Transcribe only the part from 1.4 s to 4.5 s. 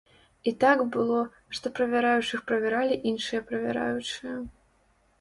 што правяраючых правяралі іншыя правяраючыя.